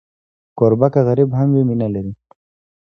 کوربه 0.57 0.87
که 0.93 1.01
غریب 1.07 1.29
هم 1.39 1.49
وي، 1.53 1.63
مینه 1.69 1.87
لري. 1.93 2.13